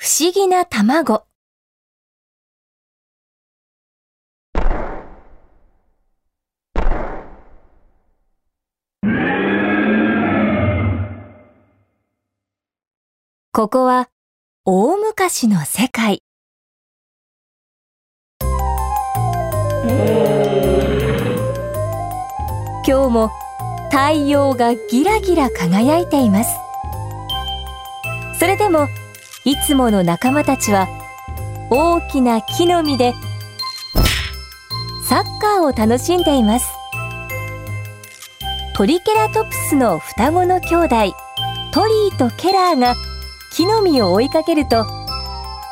[0.00, 1.24] 不思議な卵。
[13.52, 14.08] ここは
[14.64, 16.22] 大昔の世界。
[22.86, 23.30] 今日も
[23.90, 26.50] 太陽がギラギラ輝いています。
[28.38, 28.86] それでも
[29.48, 30.86] いつもの仲間たちは
[31.70, 33.14] 大きな木の実で
[35.08, 36.66] サッカーを楽しんでいます。
[38.76, 41.16] トリケラトプスの双子の兄弟
[41.72, 42.94] トリーとケラーが
[43.50, 44.86] 木の実を追いかけると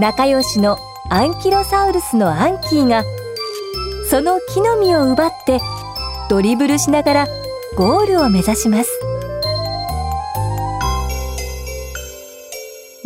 [0.00, 0.76] 仲良しの
[1.08, 3.04] アンキロサウルスのアンキーが
[4.10, 5.60] その木の実を奪って
[6.28, 7.26] ドリブルしながら
[7.76, 9.09] ゴールを目指します。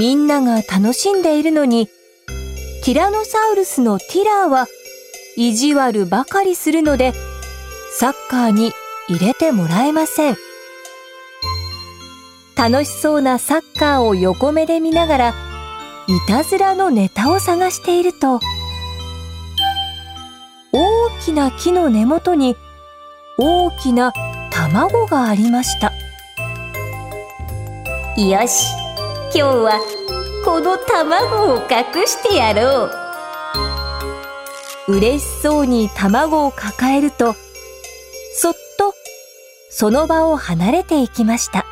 [0.00, 1.86] みんなが楽しんでいるのに
[2.86, 4.66] ティラノサウルスのティラーは
[5.36, 7.12] 意地悪ばかりするので
[7.92, 8.72] サッカーに
[9.10, 10.38] 入れてもらえません。
[12.56, 15.34] 楽しそうなサッカーを横目で見ながらい
[16.26, 18.40] たずらのネタを探していると
[20.72, 22.56] 大きな木の根元に
[23.36, 24.14] 大きな
[24.50, 25.92] 卵がありました。
[28.16, 28.79] よし。
[29.32, 29.80] 今日は
[30.44, 32.90] この卵を隠してやろ
[34.88, 34.94] う。
[34.96, 37.34] 嬉しそうに卵を抱えると
[38.34, 38.92] そっと
[39.70, 41.64] その場を離れていきました。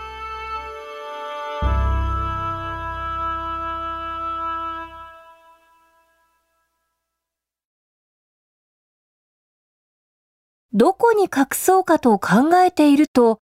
[10.73, 13.41] どこに隠そうかと考えていると、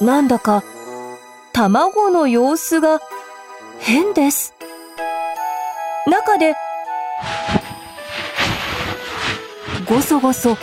[0.00, 0.62] なんだか
[1.52, 3.00] 卵の様子が
[3.78, 4.54] 変です。
[6.06, 6.54] 中で、
[9.86, 10.56] ごそごそ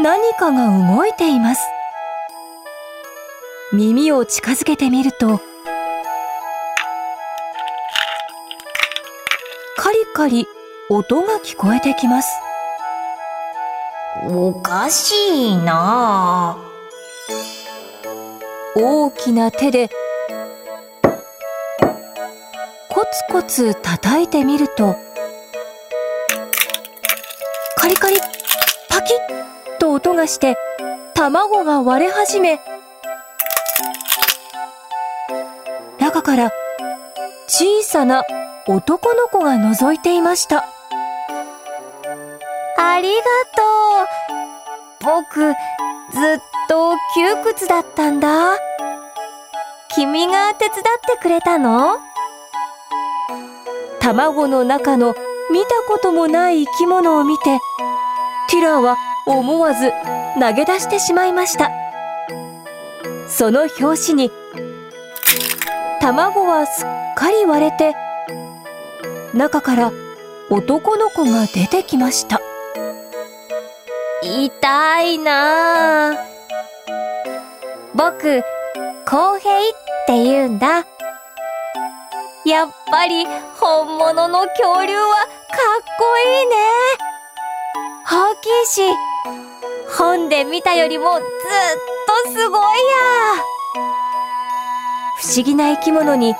[0.00, 1.62] 何かが動いています。
[3.72, 5.40] 耳を近づけてみると、
[9.78, 10.46] カリカリ
[10.90, 12.28] 音が聞こえてきます。
[14.26, 15.14] おかし
[15.52, 16.67] いな
[18.76, 19.90] 大きな手で
[22.88, 24.96] コツコツ叩いてみると
[27.76, 28.16] カリカリ
[28.88, 30.56] パキッと音がして
[31.14, 32.60] 卵が割れ始め
[35.98, 36.50] 中から
[37.46, 38.22] 小さな
[38.66, 40.64] 男の子が覗いていました。
[42.76, 43.22] ありが
[43.56, 43.62] と
[45.06, 45.14] う。
[45.22, 48.56] 僕、ずっとと窮屈だったんだ。
[49.94, 51.98] 君が手伝ってくれたの？
[54.00, 55.14] 卵の中の
[55.50, 57.58] 見たこともない生き物を見て、
[58.50, 58.96] ティラーは
[59.26, 59.92] 思わず
[60.38, 61.70] 投げ出してしまいました。
[63.28, 64.30] その拍子に、
[66.00, 67.94] 卵はすっかり割れて、
[69.34, 69.92] 中から
[70.50, 72.40] 男の子が出てきました。
[74.22, 76.37] 痛いなぁ。
[77.98, 78.44] 僕、
[79.10, 79.62] 公平っ
[80.06, 80.86] て言うんだ。
[82.46, 83.26] やっぱり
[83.58, 85.26] 本物の恐竜はかっ
[85.98, 86.54] こいいね。
[88.08, 88.82] 大きいし、
[89.98, 91.26] 本で見たよりもずっ
[92.24, 93.42] とすごいや。
[95.20, 96.36] 不思議な生き物に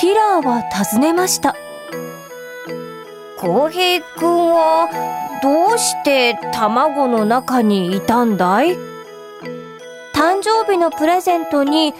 [0.00, 1.54] ティラーは尋ねました。
[3.38, 4.88] 公平くんは
[5.40, 8.89] どうして卵の中にいたんだい？
[10.20, 11.94] 誕生日のプレゼントに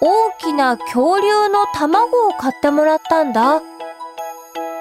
[0.00, 3.62] 大きな恐竜の卵を買ってもらったんだ。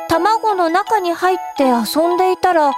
[0.09, 2.71] 卵の中に入って遊んでいたら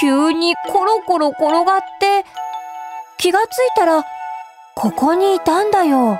[0.00, 2.24] 急にコロコロ転がって
[3.16, 4.02] 気がついたら
[4.74, 6.18] ここにいたんだよ。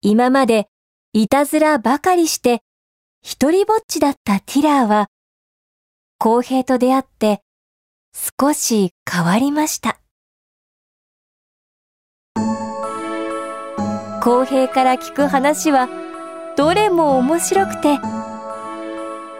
[0.00, 0.68] 今まで
[1.16, 2.60] いたずらばかりして
[3.22, 5.06] 一りぼっちだったティラーは
[6.18, 7.40] 公平と出会って
[8.12, 10.00] 少し変わりました。
[14.24, 15.88] 公平から聞く話は
[16.56, 18.00] どれも面白くて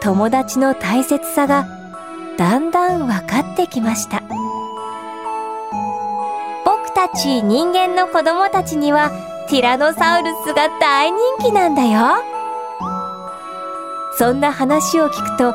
[0.00, 1.66] 友達の大切さが
[2.38, 4.22] だんだん分かってきました
[6.64, 12.00] 僕たち人間の子供たちにはティラノサウルスが大人気なんだよ
[14.16, 15.52] そんな話を聞くと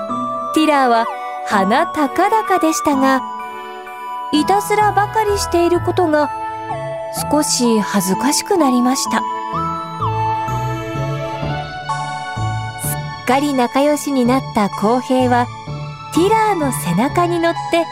[0.54, 1.06] ティラーは
[1.48, 3.22] 鼻高々でしたが、
[4.32, 6.30] いたずらばかりしていることが
[7.32, 9.20] 少し恥ずかしくなりました。
[12.88, 15.48] すっかり仲良しになった公平は、
[16.14, 17.86] ティラーの背中に乗って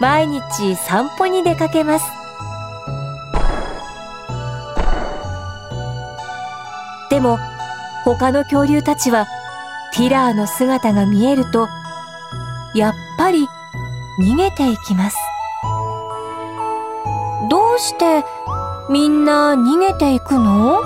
[0.00, 2.21] 毎日散歩に出かけます。
[7.22, 7.38] も
[8.04, 9.26] 他の恐竜たちは
[9.94, 11.68] ティラーの姿が見えると
[12.74, 13.46] やっぱり
[14.18, 15.16] 逃げていきます。
[17.48, 18.24] どうして
[18.90, 20.80] みんな逃げていくの？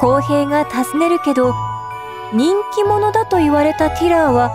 [0.00, 1.54] 公平が尋ねるけど
[2.34, 4.50] 人気者だと言われたティラーは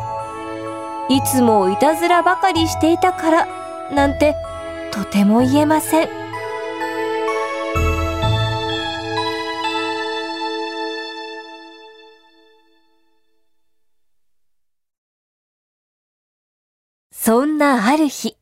[1.10, 3.48] いつもいたずらばかりしていたから
[3.94, 4.36] なんて
[4.92, 6.27] とても言えません。
[17.20, 18.38] そんなある日、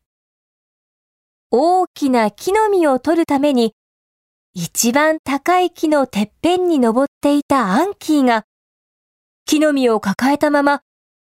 [1.49, 3.73] 大きな木の実を取るために、
[4.53, 8.43] 一番高い木のてっぺんに登っていたアンキーが、
[9.45, 10.81] 木の実を抱えたまま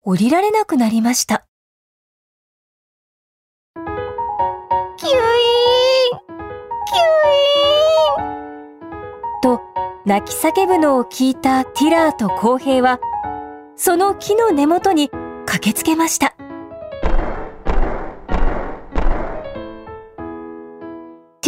[0.02, 1.46] 降りられなくなりました。
[3.76, 5.18] キュイーン
[6.86, 6.96] キュ
[8.18, 8.30] イー
[9.38, 9.60] ンと
[10.04, 12.98] 泣き叫ぶのを聞いたティラーと公平は、
[13.76, 15.10] その木の根元に
[15.44, 16.34] 駆けつけました。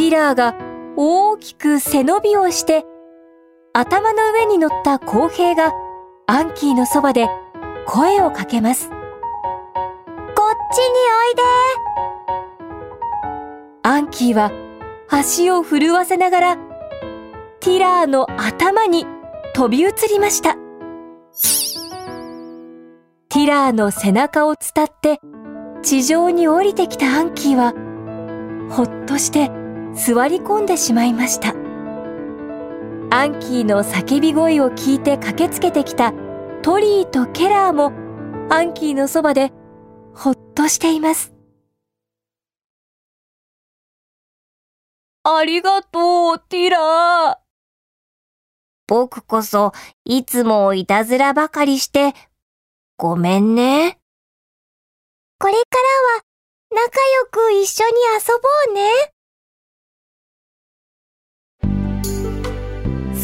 [0.08, 0.54] ティラーが
[0.96, 2.86] 大きく背伸びをして、
[3.74, 5.74] 頭の上に乗った公平が
[6.26, 7.28] アンキーのそばで
[7.86, 8.88] 声をかけます。
[8.88, 8.96] こっ
[10.72, 11.42] ちにおいで
[13.82, 14.50] アンキーは
[15.10, 16.56] 足を震わせながら
[17.60, 19.04] ティラーの頭に
[19.54, 20.54] 飛び移りました。
[23.28, 25.20] ティラーの背中を伝って
[25.82, 27.74] 地上に降りてきたアンキーは
[28.74, 29.50] ほっとして
[29.98, 31.54] 座り込んでしまいました。
[33.10, 36.12] アンキーの叫び声を聞いて駆けつけてきた
[36.62, 37.92] トリーとケラーも
[38.50, 39.50] アンキーのそばで
[40.14, 41.32] ほっとしています。
[45.24, 47.48] ありがとう、ティラー。
[48.86, 49.72] 僕こそ
[50.04, 52.14] いつもいたずらばかりして
[52.96, 53.98] ごめんね。
[55.38, 55.58] これか
[56.72, 58.34] らは仲良く一緒に遊
[58.66, 59.17] ぼうね。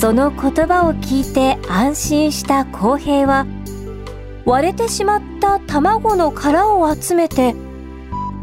[0.04, 3.46] その言葉を聞いて安心した公平は
[4.44, 7.54] 割れてしまった卵の殻を集めて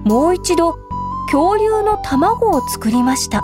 [0.04, 0.80] もう一度
[1.31, 3.44] 恐竜の卵を作りました。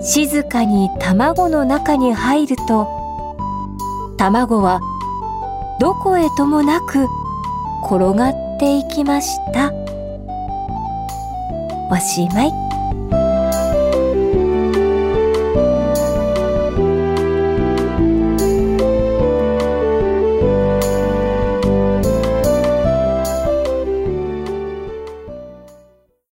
[0.00, 2.86] 静かに卵の中に入ると
[4.16, 4.80] 卵は
[5.80, 7.08] どこへともなく
[7.84, 9.72] 転がっていきました。
[11.90, 12.52] おしまい。